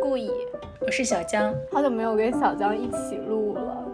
[0.00, 0.30] 顾以，
[0.80, 3.86] 我是小江，好久没有跟小江一起录了。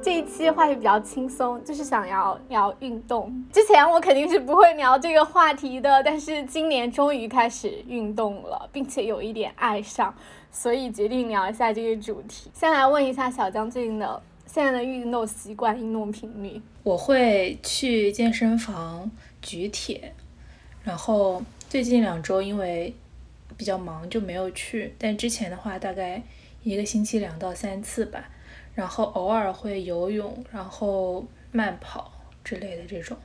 [0.00, 3.32] 这一期话题比较轻松，就是想要聊运动。
[3.52, 10.14] 之前我肯定是不会聊这个话题的，但是今年终于开始运动了，并且有一点爱上，
[10.52, 12.50] 所以决定聊一下这个主题。
[12.54, 16.60] 先来问一下小江最近的现在的运动习惯、运动频率。
[16.82, 19.10] 我会去健身房
[19.42, 20.12] 举铁，
[20.84, 22.94] 然后最近两周因为
[23.58, 26.22] 比较忙就没有去，但之前的话大概
[26.62, 28.30] 一个星期两到三次吧，
[28.74, 32.10] 然后偶尔会游泳，然后慢跑
[32.42, 33.16] 之类的这种，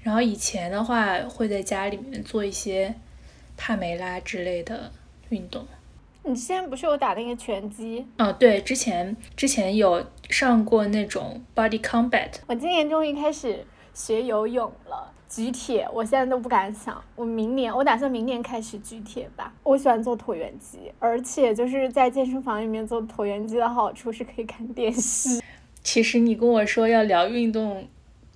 [0.00, 2.94] 然后以前的话会在家里面做一些
[3.56, 4.90] 帕梅拉之类的
[5.28, 5.64] 运动。
[6.24, 8.04] 你之前不是有打那个拳击？
[8.18, 12.30] 哦，对，之前之前有上过那种 body combat。
[12.48, 17.02] 我今年终于开始学游泳了，举铁我现在都不敢想。
[17.14, 19.52] 我明年我打算明年开始举铁吧。
[19.62, 25.42] 我喜欢做椭圆机，而且就是在健身房里面做椭圆机的好处是可以看电视。
[25.82, 27.86] 其实你跟我说要聊运动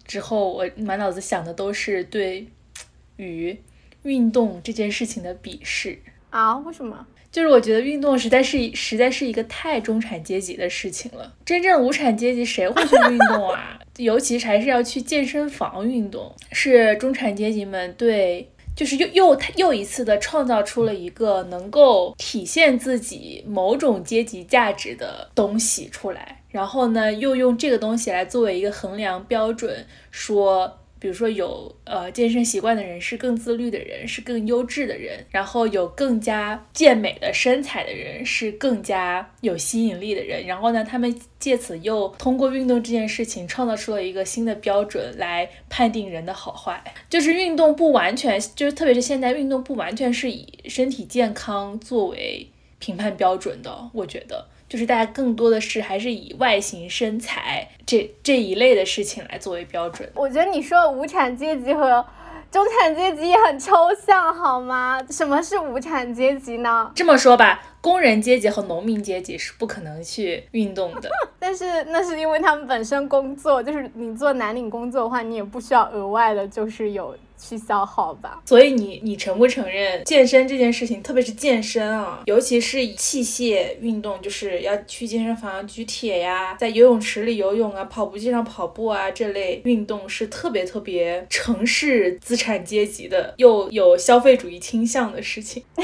[0.05, 2.49] 之后，我满脑子想的都是对
[3.17, 3.59] 于
[4.03, 5.99] 运动这件事情的鄙视
[6.31, 6.57] 啊？
[6.59, 7.07] 为什么？
[7.33, 11.33] 就是我觉得运动实在是实在是一个太中产阶级的事情了。
[11.45, 13.79] 真正无产阶级谁会去运动啊？
[13.99, 30.80] 尤其还是要去健身房运动，是中产阶级们对，就是又又又一次的创造出了一个能够体现自己某种阶级价值的东西出来，然后呢，又用这个东西来作为一个衡量标准，说。
[31.01, 46.85] 比如说有呃健身习惯的人是更自律的人，是更优质的人，然后有更加健美的身材的人是更加有吸引力的人，然后呢，他们借此又通过运动这件事情创造出了一个新的标准来判定人的好坏。
[47.09, 52.47] 就是运动不完全，就是特别是现在运动不完全是以身体健康作为
[52.79, 54.47] 评判标准的，我觉得。
[54.71, 60.09] 就是大家更多的是还是以外形、身材这这一类的事情来作为标准。
[60.15, 62.07] 我觉得你说无产阶级和
[62.53, 63.75] 中产阶级也很抽
[64.07, 65.01] 象，好吗？
[65.11, 66.93] 什么是无产阶级呢？
[66.95, 71.09] 这么说吧，工人阶级和农民阶级是不可能去运动的。
[71.39, 77.17] 但是那是因为他们本身工作，就是你做蓝领工作的话，你也不需要额外的，就是有。
[77.43, 95.65] 去消耗吧，所以你你承不承认健身这件事情，特别是健身啊，尤其是器械运动，就是要去健身房举铁呀，在游泳池里游泳啊，跑步机上跑步啊，这类运动是特别特别城市资产阶级的，又有消费主义倾向的事情。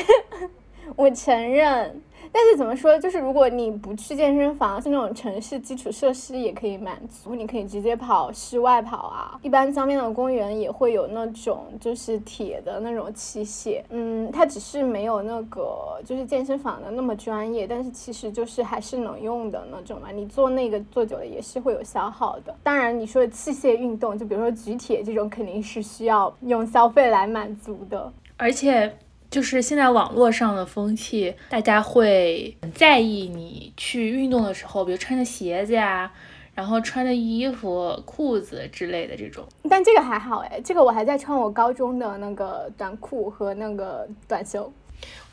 [0.96, 2.02] 我承认。
[2.32, 9.38] 但是怎么说，就是如果你不去健身房，是那种城市基础设施也可以满足，你可以直接跑室外跑啊。
[9.42, 20.10] 一般江边的公园也会有那种就是铁的那种器械，嗯，它只是没有那个就是健身房的那么专业，但是其实就是还是能用的那种嘛。
[20.10, 22.54] 你做那个做久了也是会有消耗的。
[22.62, 28.92] 当然你说的器械运动，就比如说举铁这种，肯定是需要用消费来满足的，而且。
[29.36, 36.10] 就是现在网络上的风气，大家会很在意你去运动的时候，比如穿的鞋子呀，
[36.54, 39.46] 然后穿的衣服、裤子之类的这种。
[39.68, 44.72] 但这个还好哎，这个我还在穿我高中的那个短裤和那个短袖。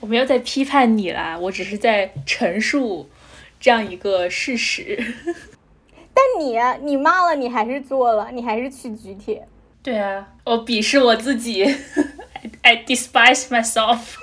[0.02, 3.08] 我没有在批判你啦，我只是在陈述
[3.58, 5.02] 这样一个事实。
[6.14, 9.48] 但你，你骂了，你还是做了，你还是去举铁。
[9.84, 11.64] 对啊，我鄙视我自己。
[12.64, 14.16] I despise myself。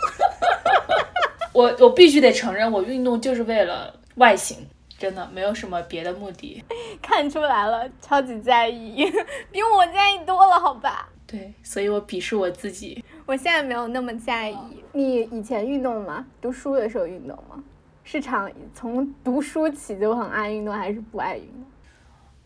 [1.52, 4.66] 我我必须得承认，我运动就是为了外形，
[4.96, 6.64] 真的没有什么别的目的。
[7.02, 9.04] 看出来了，超级在意，
[9.50, 11.08] 比我在意多了，好吧？
[11.26, 13.04] 对，所以我鄙视我自己。
[13.26, 14.56] 我现在没有那么在意。
[14.92, 16.24] 你以前运动吗？
[16.40, 17.62] 读书的时候运动吗？
[18.02, 21.64] 是场从读书起就很爱运动，还是不爱运动？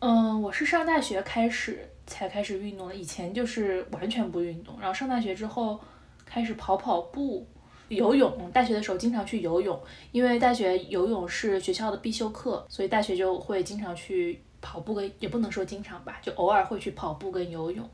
[0.01, 1.89] 嗯，我是上大学开始。
[2.07, 4.77] 才开始运动的，以前就是完全不运动。
[4.79, 5.81] 然后上大学之后
[6.25, 7.47] 开始跑跑步、
[7.89, 8.51] 游泳。
[8.53, 9.81] 大学的时候经常去游泳，
[10.13, 17.89] 因为大学游泳是学校的必修课，所以大学就会经常去跑步跟也不能说经常吧，就偶尔会去跑步跟游泳。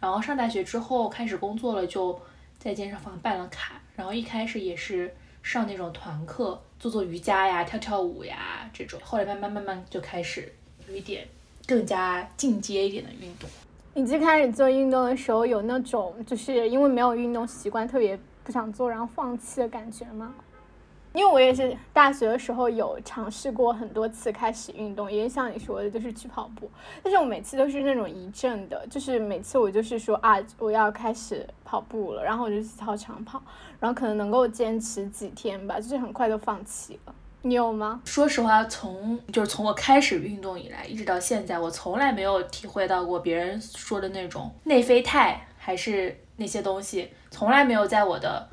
[0.00, 2.18] 然后上大学之后开始工作了，就
[2.58, 3.80] 在健身房办了卡。
[3.96, 5.12] 然后一开始也是
[5.42, 9.00] 上那种团课，做做瑜伽呀、跳跳舞呀这种。
[9.02, 10.52] 后来慢慢慢慢就开始
[10.86, 11.26] 有一点。
[11.68, 13.48] 更加进阶一点的运动。
[13.92, 20.34] 你最开始做运动的时候，有那种就是因为没有运动习惯，特别不想做，然后放弃的感觉吗？
[21.14, 26.70] 因为我也是大学的时候有尝试过很多次开始运动，也像你说的，就是去跑步。
[27.02, 33.42] 但是我每次都是那种一阵的，就是每次我就是说啊，我要开始跑步了，然后我就去操场跑，
[33.80, 37.14] 然后可能能够坚持几天吧，就是很快就放弃了。
[37.42, 38.00] 你有吗？
[38.04, 48.48] 说实话，从就是从我开始运动以来，一直到现在，我从来没有体会到过别人说的那种内啡肽还是那些东西，从来没有在我的。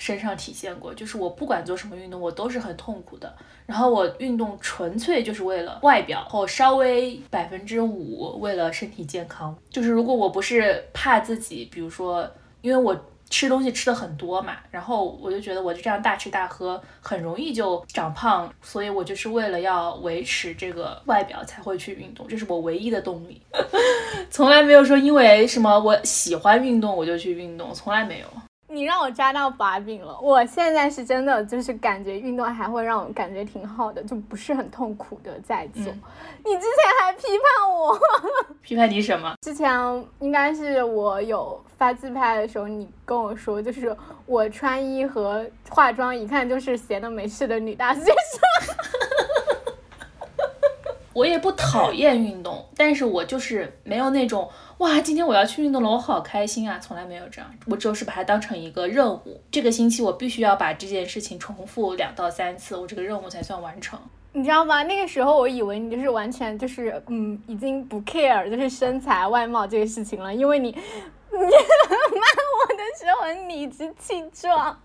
[0.00, 3.34] 身上体现过，就是我不管做什么运动，我都是很痛苦的。
[3.66, 9.52] 然后我运动纯粹就是为了外表，或稍微百分之五为了身体健康。
[9.68, 12.94] 就是如果我不是怕自己，比如说，因为我
[13.30, 23.40] 吃东西吃的很多嘛，然后我就觉得我就这样大吃大喝，很容易就长胖，所以我就是为了要维持这个外表才会去运动，这是我唯一的动力。
[24.30, 28.26] 从来没有说因为什么我喜欢运动我就去运动，从来没有。
[28.70, 35.82] 你让我抓到把柄了，我现在是真的就是感觉运动还会让我感觉挺好的，就不是很痛苦的在做。
[35.82, 37.98] 你之前还批判我，
[38.60, 39.34] 批判你什么？
[39.40, 39.70] 之前
[40.20, 48.14] 应该是我有发自拍的时候，你跟我说，就是我穿衣和化妆一看就是闲的没事的女大学生。
[51.18, 54.48] 我也不讨厌运动，但是我就是没有那种
[54.78, 57.50] 哇，今天我要去运动了，我好开心啊，从来没有这样。
[57.66, 63.98] 我就是把它当成一个任务，这个星期我必须要把这件事情重复两到三次，我这个任务才算完成。
[64.32, 64.84] 你知道吗？
[64.84, 70.76] 那个时候我以为你就是完全就是嗯，已经不 care 就是身材外貌这个事情了，因为你你
[71.34, 74.78] 骂我的时候很理直气壮，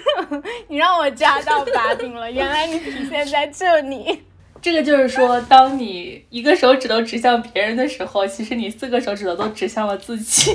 [0.68, 4.24] 你让我抓到 把柄了，原来你体现在这里。
[4.62, 10.54] 这个就是说，当你一个手指头指向别人的时候，其实你四个手指头都指向了自己。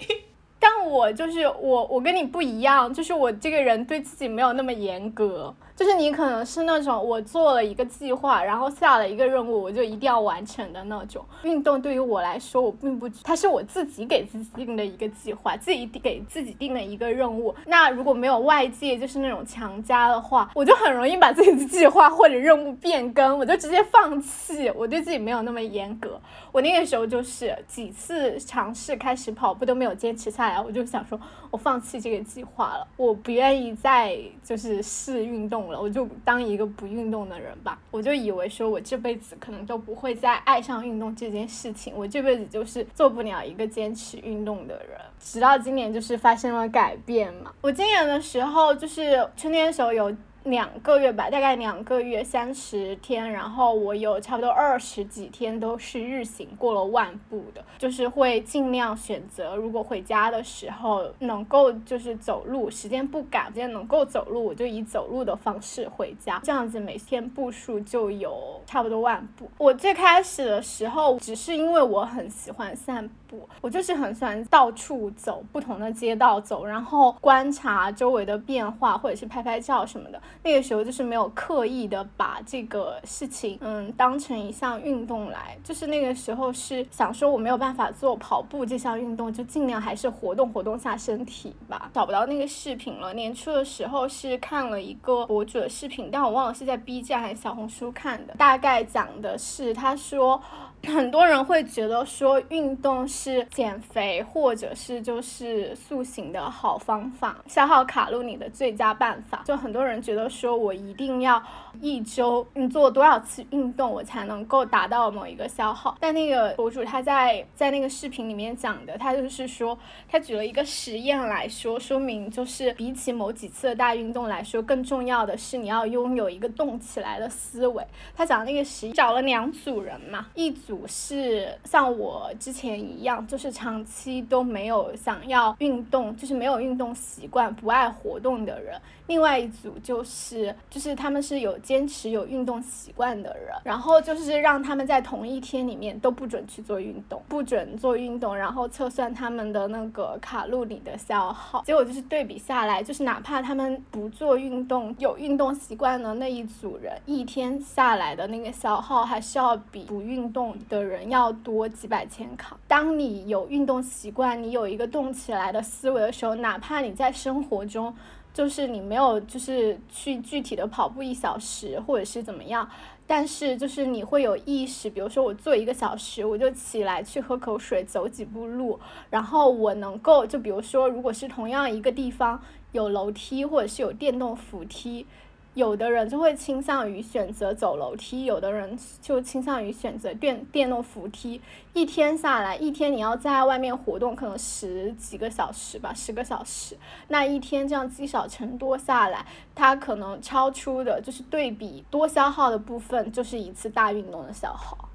[0.58, 5.54] 但我就是我，我跟你不一样，就是我这个人对自己没有那么严格。
[5.82, 11.24] 就是你可能是那种我做了一个计划，然后下了一个任务，我就一定要完成的那种。
[11.42, 17.52] 运动对于我来说，我并不，它是我自己给自己定的一个计划，自己给自己定的一个任务。
[17.66, 24.70] 那如果没有外界就是那种强加的话，我就很容易把自己的计划或者任务变更，我就直接放弃。
[24.76, 26.20] 我对自己没有那么严格。
[26.52, 31.20] 我那个时候就是几次尝试开始跑步都没有坚持下来，我就想说，
[31.50, 35.71] 我放弃这个计划了，我不愿意再就是试运动了。
[35.80, 44.98] 我就当一个不运动的人吧，我就以为说我这辈子可能都不会再爱上运动这件事情，我这辈子就是做不了一个坚持运动的人。
[45.20, 50.14] 直到今年就是发生了改变嘛，我今年的时候就是春天的时候有。
[50.44, 69.48] 两个月吧，大概两个月三十天，然后我有差不多二十几天都是日行过了万步的，就是会尽量选择，如果回家的时候能够就是走路，时间不赶，时间能够走路，我就以走路的方式回家，这样子每天步数就有差不多万步。
[69.58, 80.20] 我最开始的时候只是因为我很喜欢散步，我就是很喜欢到处走，不同的街道走，然后观察周围的变化，或者是拍拍照什么的。
[80.44, 91.90] 那个时候就是没有刻意的把这个事情，嗯，当成一项运动来，就是那个时候是想说我没有办法做跑步这项运动，就尽量还是活动活动下身体吧。
[91.94, 100.42] 找不到那个视频了，年初的时候是看了一个博主的视频，但我忘了是在 B 站还是小红书看的，大概讲的是他说。
[100.84, 109.42] 很多人会觉得说运动是减肥或者是就是塑形的好方法，消耗卡路里的最佳办法。
[109.44, 111.40] 就很多人觉得说我一定要
[111.80, 115.96] 一周你做多少次运动，我才能够达到某一个消耗。
[116.00, 127.86] 但那个博主他在在那个视频里面讲的，他就是说他举了一个实验来说，说明就是比起某几次的大运动来说，更重要的是你要拥有一个动起来的思维。
[128.16, 130.71] 他讲那个实找了两组人嘛，一组。
[130.72, 138.80] 组是像我之前一样，就是长期都没有想要运动，就是没有运动习惯、不爱活动的人。
[139.08, 151.62] 另外一组就是，就是他们是有坚持有运动习惯的人，然后就是让他们在同一天里面都不准去做运动，不准做运动，然后测算他们的那个卡路里的消耗。
[151.66, 160.56] 结果就是对比下来，就是哪怕他们不做运动，有运动习惯的那一组人，一天下来的那个消耗还是要比不运动。
[160.68, 162.56] 的人要多几百千卡。
[162.66, 167.94] 当你有运动习惯，你有一个动起来的思维的时候，哪怕你在生活中，
[168.32, 172.68] 就是你没有就是去具体的跑步一小时或者是怎么样，
[173.06, 178.78] 但是就是你会有意识，比如说我做一个小时，我就起来去喝口水，走几步路，
[179.10, 182.40] 然后我能够就比如说，如果是同样一个地方
[182.72, 185.06] 有楼梯或者是有电动扶梯。
[185.54, 191.40] 有的人就会倾向于选择走楼梯，有的人就倾向于选择电电动扶梯。
[191.74, 196.76] 一天下来，一天你要在外面活动，可能十几个小时吧，十个小时。
[197.08, 204.88] 那一天这样积少成多下来，它可能超出的就是对比多消耗的部分，就是一次大运动的消耗。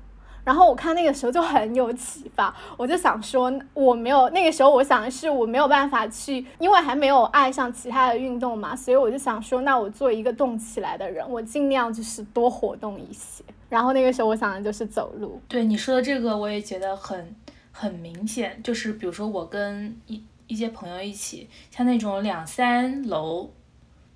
[0.47, 13.43] 然后我看那个时候就很有启发，我就想说，我没有那个时候，我想的是我没有办法去，因为还没有爱上其他的运动嘛，所以我就想说，那我做一个动起来的人，我尽量就是多活动一些。
[13.67, 15.41] 然后那个时候我想的就是走路。
[15.49, 17.35] 对你说的这个，我也觉得很
[17.73, 23.51] 很明显，就是比如说我跟一一些朋友一起，像那种两三楼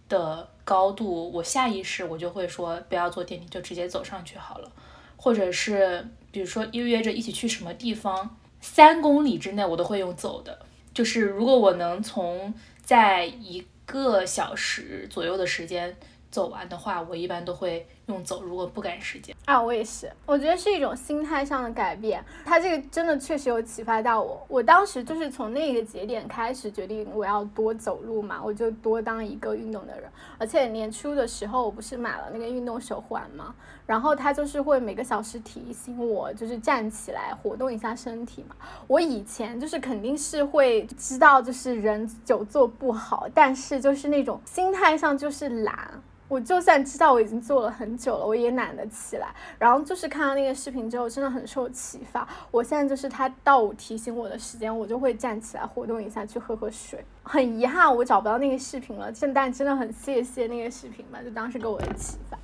[0.07, 4.71] 的高度，我下意识我就会说不要坐电梯，就直接走上去好了，
[5.17, 6.07] 或者是。
[6.31, 10.65] 比如说约约着一起去什么地方，三公里之内我都会用走的。
[10.93, 15.95] 就是如果我能从在一个小时左右的时间
[16.29, 17.87] 走完的话，我一般都会。
[18.11, 22.23] 用走，如果不赶时间啊，我也是，我觉得是一种心态上的改变。
[22.45, 24.45] 他这个真的确实有启发到我。
[24.47, 30.09] 我当时就是从那个节点开始决定我要多走路嘛，我就多当一个运动的人。
[30.37, 38.55] 而且年初的时候，我不是买了那个运动手环嘛，然后它就是会每个小时提醒我，就是站起来活动一下身体嘛。
[38.87, 46.01] 我以前就是肯定是会知道，就是人久坐不好，但是就是那种心态上就是懒。
[46.31, 49.35] 我就算知道我已经做了很久了，我也懒得起来。
[49.59, 52.25] 然后就是看到那个视频之后，真的很受启发。
[52.51, 57.03] 我现在就是他到我提醒我的时间，我就会站起来活动一下，去喝喝水。
[57.23, 62.37] 很遗憾我找不到那个视频了，现但真的很谢谢那个视频吧，就当时给我的启发。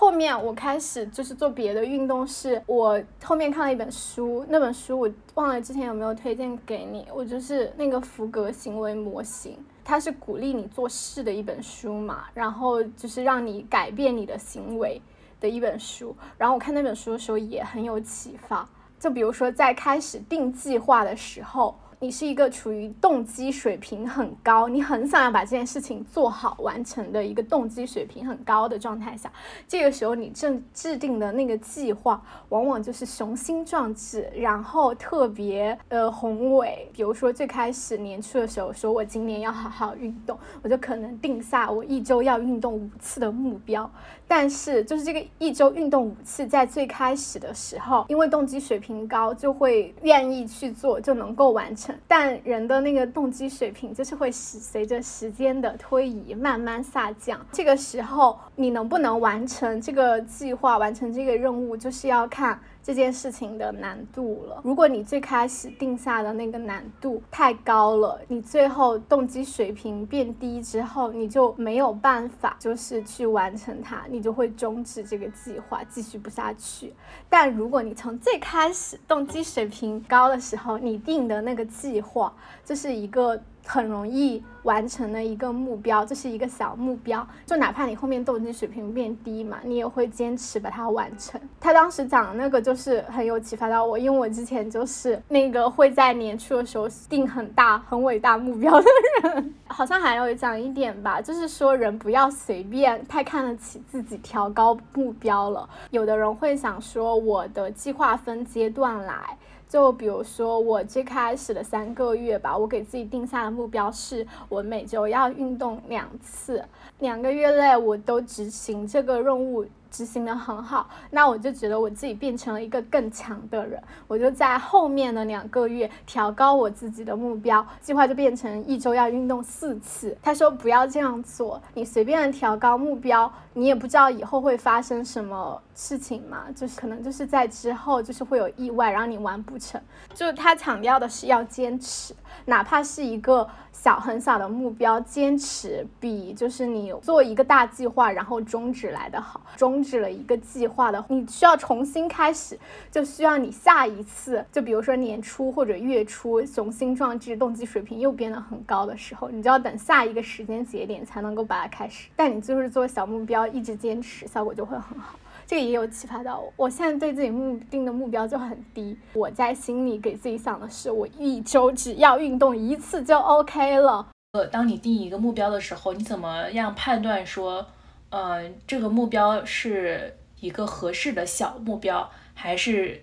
[0.00, 9.58] 后面我开始就是做别的运动，是我后面看了一本书，那本书我忘了之前有没有推荐给你，我就是那个福格行为模型。
[9.84, 15.02] 它是鼓励你做事的一本书嘛，然后就是让你改变你的行为
[15.40, 16.14] 的一本书。
[16.36, 18.68] 然后我看那本书的时候也很有启发，
[19.00, 21.76] 就比如说在开始定计划的时候。
[22.00, 29.28] 你是一个处于动机水平很高，你很想要把这件事情做好完成的一个动机水平很高的状态下，
[29.66, 36.88] 这个时候你正制定的那个计划，往往就是雄心壮志，然后特别呃宏伟。
[36.92, 43.90] 比如说最开始年初的时候，说我今年要好好运动，我就可能定下我一周要运动五次的目标。
[44.28, 51.87] 但是就是这个一周运动五次，在最开始的时候，因为动机水平高，就会愿意去做，就能够完成。
[52.06, 57.44] 但人的那个动机水平，就是会随着时间的推移慢慢下降。
[57.52, 62.60] 这个时候，你能不能完成这个计划，完成这个任务，就是要看。
[62.88, 64.62] 这件事情的难度了。
[64.64, 76.94] 如果你最开始定下的那个难度太高了，你最后动机水平变低之后，你就没有办法就是去完成它，你就会终止这个计划，继续不下去。
[77.28, 82.32] 但如果你从最开始动机水平高的时候，你定的那个计划，
[82.64, 83.38] 这是一个。
[83.70, 91.38] 很容易完成的一个目标，这是一个小目标，就哪怕你后面动机水平变低嘛，你也会坚持把它完成。
[91.60, 98.86] 他当时讲的那个就是很有启发到我，因为我之前就是那个会在年初的时候定很大、很伟大目标的
[99.22, 99.54] 人。
[99.66, 105.68] 好像还有讲一点吧，就是说人不要随便太看得起自己，调高目标了。
[105.90, 109.36] 有的人会想说，我的计划分阶段来。
[109.68, 116.64] 就比如说，我最开始的三个月吧，我给自己定下的目标是，我每周要运动两次。
[117.00, 119.66] 两个月内，我都执行这个任务。
[119.90, 123.82] 执行的很好，那我就觉得我自己变成了一个更强的人。
[124.06, 130.14] 我就在后面的两个月调高我自己的目标，计划就变成一周要运动四次。
[130.22, 139.80] 他说不要这样做，你随便的调高目标，你也不知道以后会发生什么事情嘛，就是可能就是在之后就是会有意外，然后你完不成。
[140.12, 142.12] 就他强调的是要坚持，
[142.46, 143.48] 哪怕是一个。
[143.70, 149.40] 小很小的目标，坚持比就是你做一个大计划然后终止来的好。
[149.56, 152.58] 终止了一个计划的，你需要重新开始，
[152.90, 162.08] 就需要你下一次，就比如说年初或者月初，雄心壮志，动机水平又变得很高的时候，你就要等下一个时间节点才能够把它开始。
[162.16, 165.14] 但你就是做小目标，一直坚持，效果就会很好。
[165.48, 166.52] 这个也有启发到我。
[166.56, 174.06] 我现在对自己目定的目标就很低，我在心里给自己想的是，我一周只要运动一次就 OK 了。
[174.32, 177.66] 呃，当你定一个目标的时候，你怎么样判断说，
[178.10, 183.02] 呃，这个目标是一个合适的小目标，还是，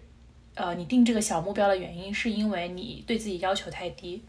[0.54, 4.24] 呃，你定这个小目标的原因是因为你对自己要求太低？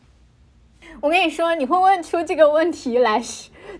[1.01, 3.23] 我跟你说，你会问出这个问题来，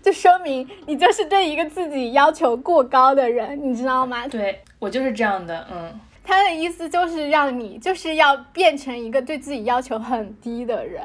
[0.01, 4.27] 就说明你就是对一个自己要求过高的人，你知道吗？
[4.27, 5.99] 对我就是这样的，嗯。
[6.23, 11.01] 他的意思就是让你就是要变成一个对自己要求很低的人。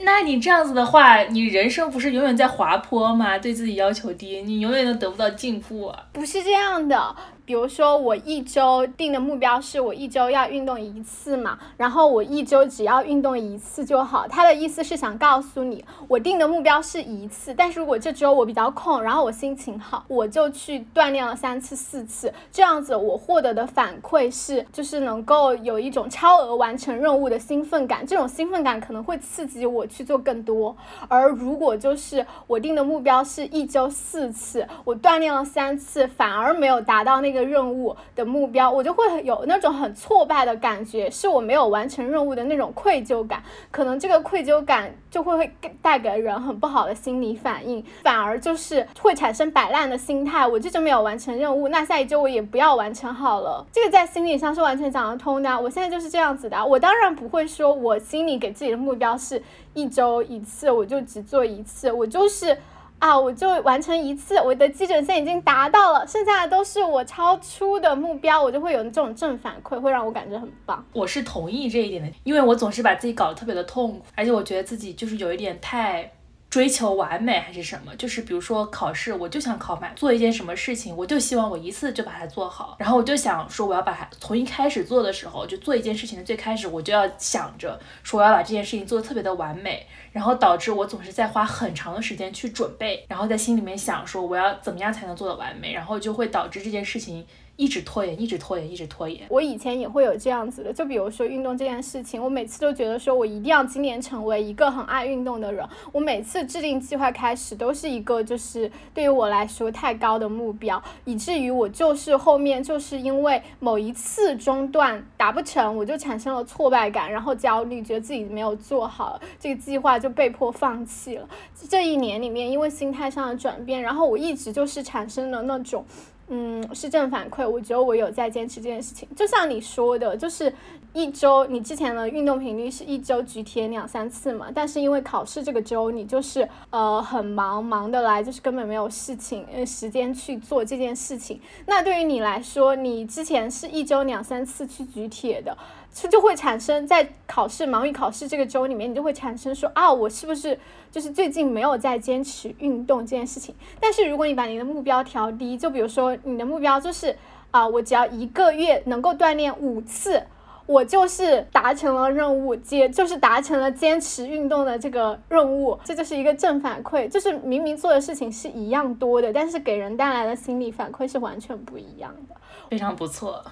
[0.00, 3.38] 那你这样子的话，你人生不是永远在滑坡吗？
[3.38, 6.06] 对自己要求低，你永远都得不到进步啊！
[6.12, 7.14] 不是这样的。
[7.46, 14.26] 比如说，我一周定的目标是我一周要运动一次嘛，然后我一周只要运动一次就好。
[14.26, 30.74] 他的意思是想告诉你，我定的目标是一次，但是如果这周我比较空，然后我心情好，我就去锻炼了三次、四次，这样子我获得的反馈是，就是能够有一种超额完成任务的兴奋感，这种兴奋感可能会刺激我去做更多。
[31.08, 37.33] 而如果就是我定的目标是一周四次，我锻炼了三次，反而没有达到那。
[37.34, 43.42] 一个任务的目标，我就会有那种很挫败的感觉，是我没有完成任务的那种愧疚感。
[43.72, 50.46] 可能这个愧疚感就会会带给人很不好的心理反应，反而就是会产生摆烂的心态。
[50.46, 53.66] 我这周没有完成任务，那下一周我也不要完成好了。
[53.72, 55.60] 这个在心理上是完全讲得通的。
[55.60, 56.64] 我现在就是这样子的。
[56.64, 62.56] 我当然不会说我心里给自己的目标是一周一次，我就只做一次，我就是。
[63.04, 70.82] 啊，我就完成一次，我的基准线已经达到了，剩下的都是我超出的目标，我就会有这种正反馈，会让我感觉很棒。
[70.94, 76.10] 我是同意这一点的，因为我总是把自己搞得特别的痛苦，而且我觉得自己就是有一点太。
[76.54, 77.92] 追求完美还是什么？
[77.96, 82.76] 就是比如说考试，我就想考满；做一件什么事情，我就希望我一次就把它做好。
[82.78, 89.84] 然后我就想说，我要把它从一开始做的时候，就做一件事情的最开始，我就要想着说我要把这件事情做的特别的完美。
[90.12, 97.26] 然后导致我总是在花很长的时间去准备，然后在心里面想说我要怎么样才能做的完美，然后就会导致这件事情。
[97.56, 99.24] 一直拖延，一直拖延，一直拖延。
[99.28, 105.64] 我以前也会有这样子的，就比如说运动这件事情，我每次都觉得说我一定要今年成为一个很爱运动的人。
[105.92, 121.28] 我每次制定计划开始都是一个就是对于我来说太高的目标，以至于我就是后面就是因为某一次中断达不成，我就产生了挫败感，然后焦虑，觉得自己没有做好这个计划，就被迫放弃了。
[121.68, 125.84] 这一年里面，因为心态上的转变，然后我一直就是产生了那种。
[126.28, 127.48] 嗯，是正反馈。
[127.48, 130.52] 我觉得我有在坚持这件事情，就像你说的，就是
[130.92, 141.40] 一周，你之前的运动频率是一周举铁两三次嘛，但是因为考试这个周，你就是呃很忙，忙得来就是根本没有事情呃时间去做这件事情。
[141.66, 145.56] 那对于你来说，你之前是一周两三次去举铁的。
[145.94, 150.58] 就就会产生在考试忙于考试这个周里面，你就会产生说啊，我是不是
[150.90, 153.54] 就是最近没有在坚持运动这件事情？
[153.80, 157.16] 但是如果你把你的目标调低，就比如说你的目标就是
[157.52, 160.20] 啊，我只要一个月能够锻炼五次，
[160.66, 172.34] 我就是达成了任务，接就是达成了坚持运动的这个任务，这就是一个正反馈，就是明明做的事情是一样多的，但是给人带来的心理反馈是完全不一样的，
[172.68, 173.44] 非常不错。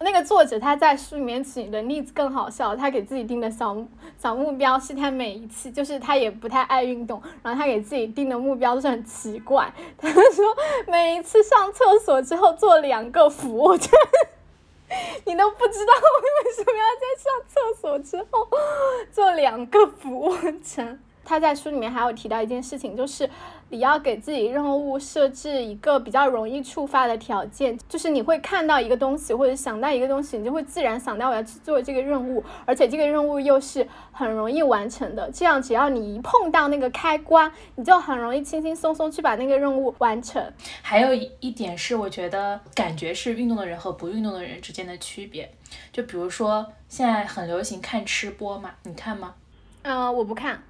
[0.00, 3.76] 那个作者他在书里面举的例子更好笑，他给自己定的小
[4.16, 10.44] 小目标是他每一次就是他也不太爱运动，然后他给自己定的目标都是很奇怪， 他说
[10.86, 13.90] 每一次上厕所之后做两个俯卧撑，
[15.26, 18.48] 你都不知道为什么要在上厕所之后
[19.10, 20.98] 做两个俯卧撑。
[21.24, 23.28] 他在书里面还有提到一件事情，就是
[23.70, 35.30] 你要给自己任务设置一个比较容易触发的条件，就是你会看到一个东西或者想到一个东西，你就会自然想到我要去做这个任务，而且这个任务又是很容易完成的。
[35.32, 40.42] 这样只要你一碰到那个开关，你就很容易轻轻松松去把那个任务完成。
[40.82, 45.50] 还有一点是，我觉得感觉是运动的人和不运动的人之间的区别。
[45.92, 49.34] 就比如说现在很流行看吃播嘛，你看吗？
[49.82, 50.62] 嗯，我不看。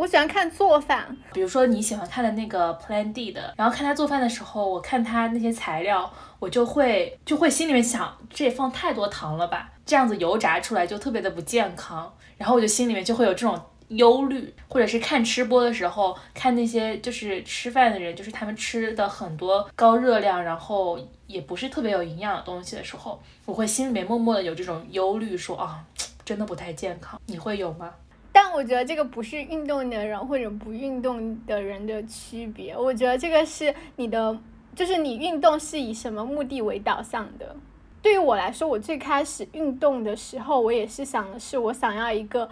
[0.00, 25.84] 我喜欢看做饭，比如说你喜欢看的那个 Plan D 的，然后看他做饭的时候，我看他那些材料，我就会就会心里面想，这也放太多糖了吧，这样子油炸出来就特别的不健康，然后我就心里面就会有这种忧虑，或者是看吃播的时候，看那些就是吃饭的人，就是他们吃的很多高热量，然后也不是特别有营养的东西的时候，我会心里面默默的有这种忧虑，说啊，
[26.24, 27.90] 真的不太健康，你会有吗？
[28.32, 34.38] 但我觉得这个不是运动的人或者不运动的人的区别，我觉得这个是你的，
[34.74, 37.56] 就是你运动是以什么目的为导向的。
[38.02, 42.48] 对于我来说，我最开始运动的时候，我也是想的是我想要一个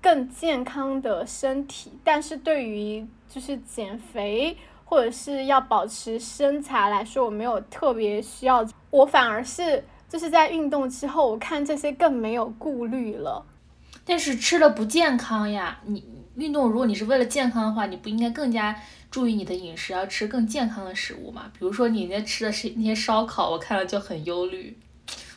[0.00, 1.92] 更健康的身体。
[2.02, 13.46] 但是对于就是减肥或者是要保持身材来说，我没有特别需要，我反而是就是在运动之后，我看这些更没有顾虑了。
[14.10, 18.76] 但是吃了不健康呀，你运动，如果你是为了健康的话，你不应该更加
[19.08, 21.44] 注意你的饮食，要吃更健康的食物嘛？
[21.56, 24.76] 比如说你那吃的是那些烧烤，我看了就很忧虑。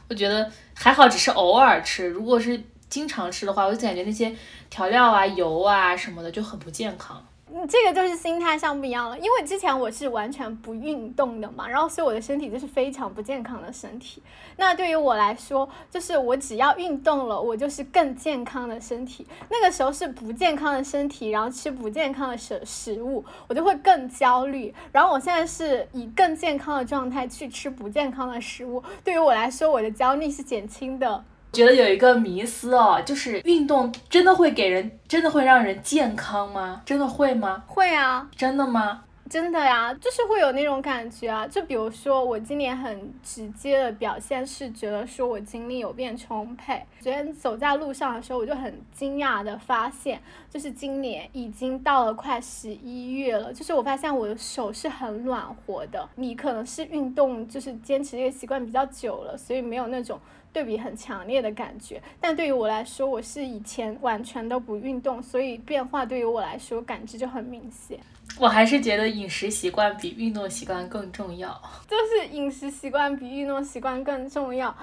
[0.10, 2.08] 我觉得还好，只是偶尔吃。
[2.08, 4.36] 如果是经常吃的话，我就感觉那些
[4.72, 7.24] 调料啊、油啊什么的就很不健康。
[7.68, 9.18] 这个就是心态上不一样了。
[9.18, 14.22] 因为之前我是完全不运动的嘛，然后所以我的身体就是非常不健康的身体。
[14.58, 19.26] 那对于我来说，就是我只要运动了，我就是更健康的身体。
[19.50, 24.74] 那个时候是不健康的身体，然后吃不健康的食食物，我就会更焦虑。
[24.92, 31.24] 然后我现在是以更健康的状态去吃不健康的食物，对于我来说，我的焦虑是减轻的。
[31.54, 36.82] 觉得有一个迷思哦，就是运动真的会给人，真的会让人健康吗？
[36.84, 37.64] 真的会吗？
[37.68, 39.04] 会啊，真的吗？
[39.30, 41.48] 真的呀，就是会有那种感觉啊。
[41.48, 46.84] 就比如说，我今年很直接的表现是觉得说我精力有变充沛。
[47.00, 56.10] 昨天走在路上的时候，我就很惊讶的发现，就是今年已经到了快十一月了，就是我发现我的手是很暖和的。
[56.16, 60.20] 你可能是运动就是坚持这个习惯比较久了，所以没有那种。
[60.54, 68.00] 对比很强烈的感觉，但对于我来说，我是以前完全都不运动，所以变化对于我来说感知就很明显。
[68.40, 74.74] 我还是觉得饮食习惯比运动习惯更重要， 就是饮食习惯比运动习惯更重要，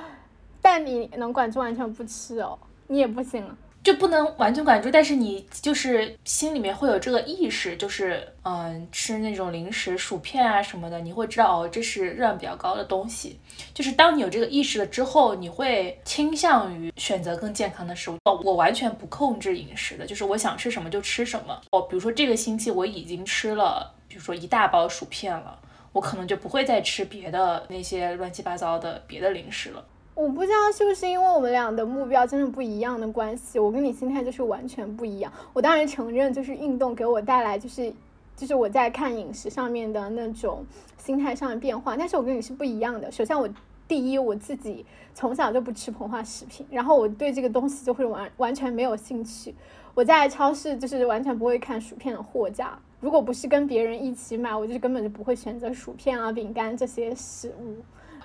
[0.61, 3.44] 但你能管住完全不吃哦，你也不行。
[3.82, 13.38] 就不能完全管住，但是你就是心里面会有这个意识，就是嗯，吃那种零食、薯片啊什么的，你会知道哦，这是热量比较高的东西。
[13.72, 18.18] 就是当你有这个意识了之后，你会倾向于选择更健康的食物。
[18.24, 21.58] 我完全不控制饮食的，就是我想吃什么就吃什么。
[21.70, 25.58] 哦，比如说这个星期我已经吃了，比如说一大包薯片了，
[25.92, 29.82] 我可能就不会再吃别的那些乱七八糟的别的零食了。
[30.20, 35.33] 我不知道是不是因为我们俩的目标真的不一样的关系，我跟你心态就是完全不一样。
[35.54, 37.90] 我当然承认，就是运动给我带来就是，
[38.37, 40.62] 就是我在看饮食上面的那种
[40.98, 41.96] 心态上的变化。
[41.96, 43.11] 但是我跟你是不一样的。
[43.11, 43.48] 首先，我
[43.88, 49.54] 第一我自己从小就不吃膨化食品，然后我对这个东西就会完完全没有兴趣。
[49.94, 57.76] 我在超市就是完全不会看薯片的货架，如果不是跟别人一起买，我就根本就不会选择薯片啊、饼干这些食物。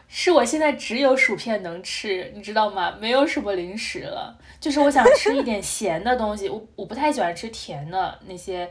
[0.08, 2.96] 是我现在只有薯片能吃，你知道吗？
[3.00, 4.38] 没有什么零食了。
[4.60, 8.68] 就是我想吃一点咸的东西，我我不太喜欢吃甜的那些，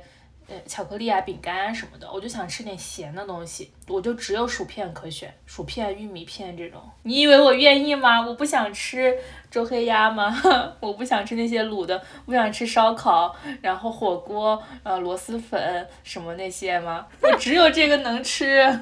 [0.48, 3.70] 呃，巧克力啊、饼干啊什么的，我就想吃点咸的东西。
[3.88, 6.80] 我就只有薯片可选，薯片、玉米片这种。
[7.02, 8.26] 你以为我愿意吗？
[8.26, 9.14] 我不想吃
[9.50, 10.34] 周黑鸭吗？
[10.80, 17.06] 我不想吃那些卤的，不想吃烧烤，然后火锅，呃，螺蛳粉什么那些吗？
[17.20, 18.64] 我只有这个能吃。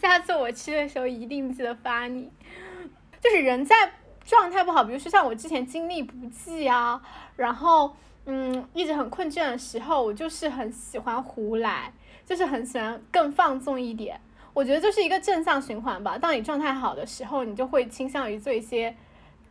[0.00, 2.30] 下次我吃的时候一定记得发你。
[3.20, 3.74] 就是人在
[4.24, 7.02] 状态不好，比如说像我之前精力不济啊，
[7.36, 11.92] 然后嗯一直很困倦的时候，我就是很喜欢胡来，
[12.24, 14.20] 就是很喜欢更放纵一点。
[14.54, 16.16] 我觉得就是一个正向循环吧。
[16.18, 18.94] 当你状态好的时候，你就会倾向于做一些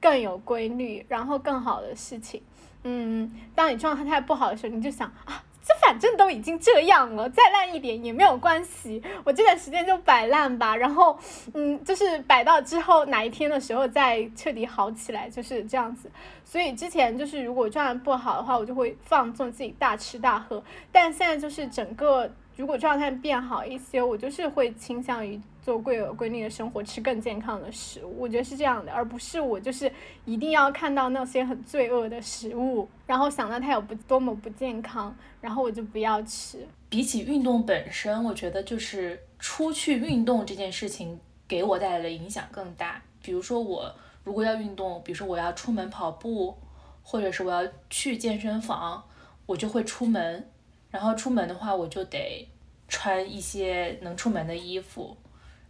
[0.02, 2.42] 更有规律，然后更好的事情。
[2.84, 5.44] 嗯，当你状态不好的时候，你就想啊。
[5.68, 9.04] 就反正都已经这样了，再烂一点也没有关系。
[9.26, 11.20] 我这段时间就摆烂吧，然后，
[11.54, 16.10] 嗯，就是摆到之后哪一天的时候再彻底好起来，就是这样子。
[16.46, 20.64] 所以之前就是如果状态不好的话，我就会放纵自己大吃大喝。
[20.92, 25.42] 但现在就是整个如果状态变好一些，我就是会倾向于。
[25.68, 29.92] 做贵有规律的生活，吃更健康的食物，我觉得是这样的，而不是我就是
[30.24, 36.66] 一定要看到那些很罪恶的食物，然后想到它有不多么不健康，然后我就不要吃。
[36.88, 43.02] 比起运动本身，我觉得就是出去运动这件事情给我带来的影响更大。
[43.22, 46.56] 比如说我如果要运动，比如说我要出门跑步，
[47.04, 49.04] 或者是我要去健身房，
[49.46, 50.50] 我就会出门，
[50.90, 52.48] 然后出门的话我就得
[52.88, 55.18] 穿一些能出门的衣服。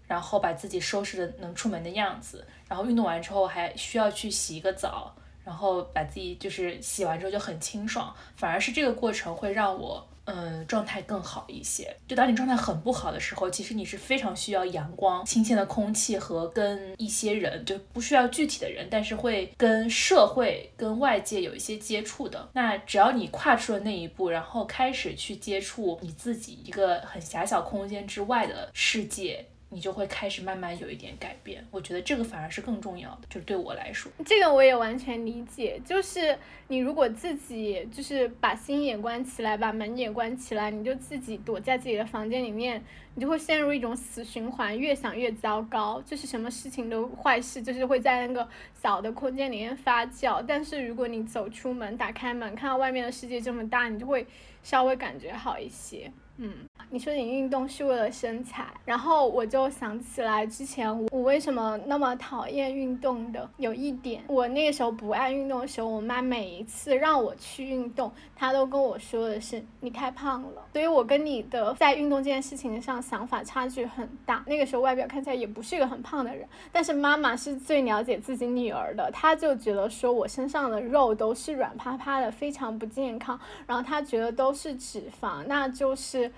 [0.08, 11.96] 然后把自己收拾的能出门的样子，然后运动完之后还需要去洗一个澡，然后把自己就是洗完之后就很清爽，反而是这个过程会让我嗯状态更好一些。
[12.08, 22.50] 就当你状态很不好的时候，其实你是非常需要阳光、新鲜的空气和跟一些人，就不需要具体的人，但是会跟社会、跟外界有一些接触的。
[22.54, 29.46] 那只要你跨出了那一步，然后开始去接触你自己一个很狭小空间之外的世界。
[29.70, 31.66] 你就会开始慢慢有一点改变。
[31.72, 35.80] 我觉得这个反而是更重要的，就是对我来说，这个我也完全理解。
[35.86, 42.82] 就是你如果自己就是把心也关起来，把门也关起来，你就自己躲在自己的房间里面，
[43.16, 46.02] 你就会陷入一种死循环，越想越糟糕。
[46.06, 50.44] 就是什么事情都坏事，就是会在那个小的空间里面发酵。
[50.48, 54.26] 但是如果你走出门，打开门，看到外面的世界这么大，你就会
[54.64, 56.12] 稍微感觉好一些。
[56.38, 56.54] 嗯，
[56.90, 63.50] 你说你运动是为了身材，然后我就想起来之前我为什么那么讨厌运动的。
[63.58, 70.66] 有一点，我那个时候不爱运动的时候，我妈每一次让我去运动，她都跟我说的是你太胖了。
[70.72, 74.42] 所以我跟你的在运动这件事情上想法差距很大。
[74.48, 83.38] 那个时候外表看起来也不是一个很胖的人，但是妈妈是最了解自己女儿的，她就觉得说我身上的肉都是软趴趴的，非常不健康。
[83.66, 86.32] 然后她觉得都是脂肪，那就是。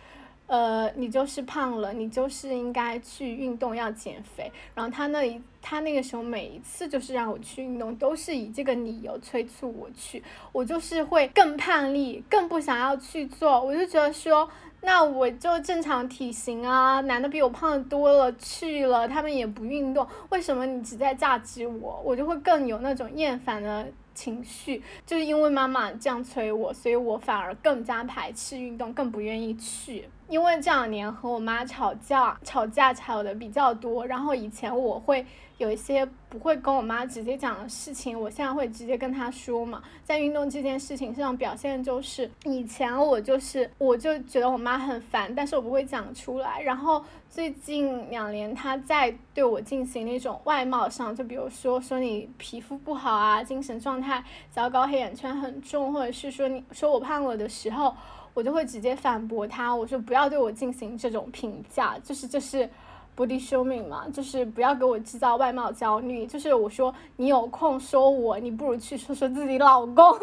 [0.49, 4.51] 呃，你就是胖了，你就是应该去运动，要减肥。
[4.73, 10.23] 然后他那里，他那个时候每一次就是让我去运动，都是以这个理由催促我去。
[10.51, 13.63] 我就是会更叛逆，更不想要去做。
[13.63, 14.49] 我就觉得说，
[14.81, 22.01] 那我就正常体型啊，男的比我胖多了去了，他们也不运动，为什么你只在榨汁我？
[22.03, 23.87] 我就会更有那种厌烦的。
[24.15, 30.09] 情绪就是因为妈妈这样催我，所以我反而更加排斥运动，更不愿意去。
[30.29, 34.05] 因为这两年和我妈吵架，吵架吵的比较多。
[34.05, 35.25] 然后以前我会
[35.57, 39.81] 有一些不会跟我妈直接讲的事情，我现在会直接跟她说嘛。
[40.03, 46.61] 在运动这件事情上表现就是，以前我就是我就觉得我妈很烦，但是我不会讲出来。
[46.61, 47.03] 然后。
[47.31, 57.95] 最近两年，她在对我进行那种外貌上，就比如说说你皮肤不好啊，精神状态糟糕，黑眼圈很重，或者是说你说我胖了的时候，
[58.39, 62.69] 我就会直接反驳他，我说不要对我进行这种评价，就是这是
[63.17, 70.17] body shaming 嘛，就是不要给我制造外貌焦虑，就是我说你有空说我，你不如去说说自己老公，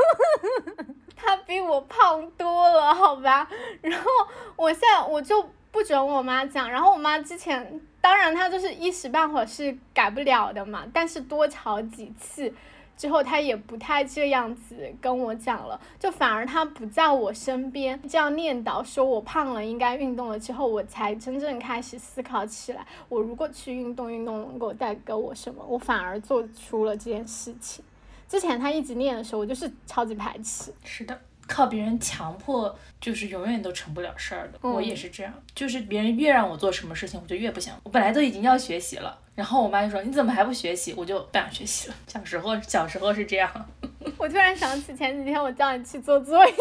[1.15, 3.47] 他比我胖多了，好吧，
[3.83, 4.09] 然后
[4.57, 5.45] 我现在我就。
[5.73, 12.51] 不准我妈讲，然后我妈之前，当然她就是一时半会儿是改不了的嘛，但是多吵几次
[12.97, 27.85] 之后，他也不太这样子跟我讲了，就反而他不在我身边这样念叨说我胖了应该运动了之后，我才真正开始思考起来，我如果去运动，运动能够带给我什么，我反而做出了这件事情。
[28.29, 30.73] 之前他一直念的时候，我就是超级排斥。
[30.83, 31.21] 是的。
[31.47, 37.79] 靠别人强迫就是永远都成不了事儿的，我也是这样，就是别人越让我做什么事情，我就越不想。
[37.85, 41.95] 我本来都已经要学习了，然后我妈就说你怎么还不学习，我就不想学习了。
[42.07, 43.51] 小时候小时候是这样。
[44.19, 46.55] 我突然想起前几天我叫你去做作业，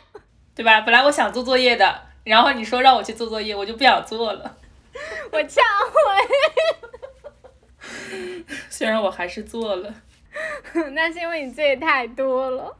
[0.54, 0.80] 对吧？
[0.82, 4.56] 本来我想做作业的，然后你说让我去做作业，我就不想做了。
[5.32, 6.00] 我忏悔。
[8.68, 9.94] 虽然我还是做了，
[10.92, 12.76] 那是因为你作业太多了。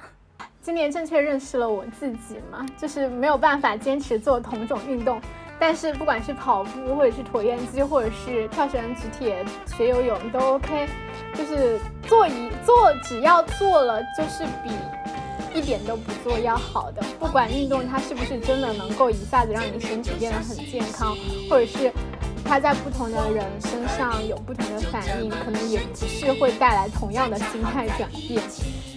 [0.63, 5.19] 今年正确认识了我自己嘛，就是没有办法坚持做同种运动，
[5.59, 10.87] 但是不管是跑步，或者是椭圆机，或者是跳绳、举铁、学游泳都 OK，
[11.35, 17.03] 就是做一做，只要做了，就是比一点都不做要好的。
[17.19, 21.17] 不管运动它是不是真的能够一下子让你身体变得很健康，
[21.49, 21.91] 或者是。
[22.43, 28.43] 它在不同的人身上有不同的反应，可能也不是会带来同样的心态转变，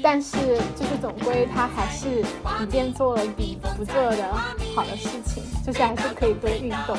[0.04, 0.38] 但是
[0.76, 2.22] 就是总归他还是
[2.62, 4.34] 一件做了比不做的
[4.76, 6.98] 好的事情，就是还是可以多运动。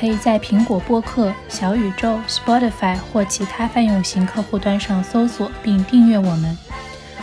[0.00, 6.56] 可以在苹果播客、小宇宙、Spotify 或其他泛用型客户端上搜索并订阅我们。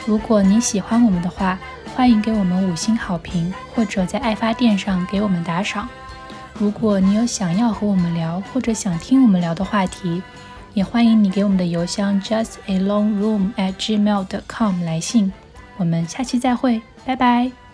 [0.06, 1.58] 如果你喜欢我们的话，
[1.96, 5.90] 欢迎给我们五星好评，或者在爱发电上给我们打赏。
[6.54, 10.22] 如果你有想要和我们聊或者想听我们聊的话题，
[10.76, 15.34] 也欢迎你给我们的邮箱 justalongroom@gmail.com 来信。
[15.78, 17.67] 我们下期再会，拜拜。